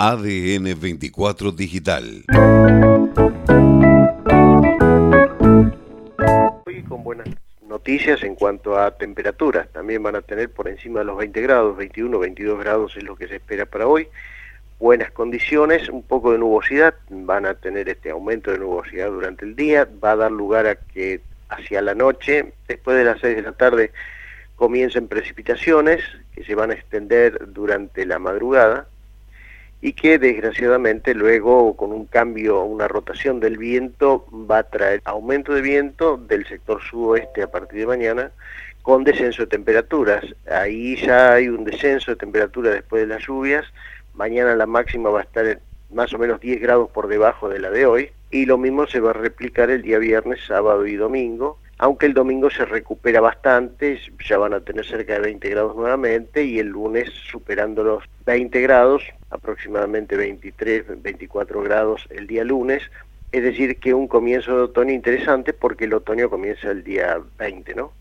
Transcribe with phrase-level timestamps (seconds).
[0.00, 2.24] ADN 24 Digital.
[6.66, 7.26] Hoy con buenas
[7.66, 9.68] noticias en cuanto a temperaturas.
[9.72, 13.16] También van a tener por encima de los 20 grados, 21, 22 grados es lo
[13.16, 14.06] que se espera para hoy.
[14.78, 19.56] Buenas condiciones, un poco de nubosidad, van a tener este aumento de nubosidad durante el
[19.56, 23.42] día, va a dar lugar a que hacia la noche, después de las 6 de
[23.42, 23.90] la tarde,
[24.54, 26.04] comiencen precipitaciones
[26.36, 28.86] que se van a extender durante la madrugada
[29.80, 35.54] y que desgraciadamente luego con un cambio, una rotación del viento va a traer aumento
[35.54, 38.32] de viento del sector sudoeste a partir de mañana
[38.82, 40.24] con descenso de temperaturas.
[40.50, 43.66] Ahí ya hay un descenso de temperatura después de las lluvias.
[44.14, 45.60] Mañana la máxima va a estar
[45.92, 49.00] más o menos 10 grados por debajo de la de hoy y lo mismo se
[49.00, 54.00] va a replicar el día viernes, sábado y domingo aunque el domingo se recupera bastante,
[54.28, 58.60] ya van a tener cerca de 20 grados nuevamente y el lunes superando los 20
[58.60, 62.82] grados, aproximadamente 23, 24 grados el día lunes,
[63.30, 67.74] es decir que un comienzo de otoño interesante porque el otoño comienza el día 20,
[67.74, 67.92] ¿no?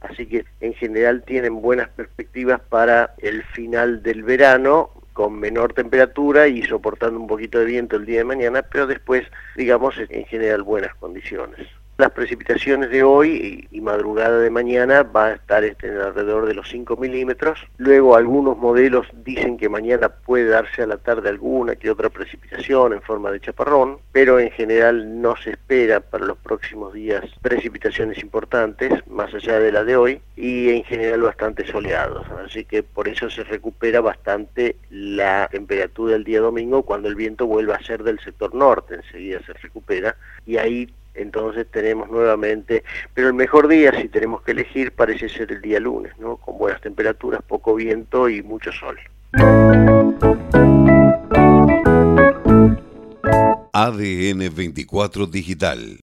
[0.00, 6.48] Así que en general tienen buenas perspectivas para el final del verano, con menor temperatura
[6.48, 10.62] y soportando un poquito de viento el día de mañana, pero después, digamos, en general
[10.62, 11.68] buenas condiciones.
[12.00, 16.66] Las precipitaciones de hoy y, madrugada de mañana va a estar este, alrededor de los
[16.70, 17.66] 5 milímetros.
[17.76, 22.94] Luego algunos modelos dicen que mañana puede darse a la tarde alguna que otra precipitación
[22.94, 28.18] en forma de chaparrón, pero en general no se espera para los próximos días precipitaciones
[28.22, 32.26] importantes, más allá de la de hoy, y en general bastante soleados.
[32.42, 37.46] Así que por eso se recupera bastante la temperatura del día domingo cuando el viento
[37.46, 40.88] vuelva a ser del sector norte, enseguida se recupera, y ahí
[41.20, 45.80] entonces tenemos nuevamente, pero el mejor día si tenemos que elegir parece ser el día
[45.80, 46.36] lunes, ¿no?
[46.36, 48.98] Con buenas temperaturas, poco viento y mucho sol.
[53.72, 56.00] ADN 24 Digital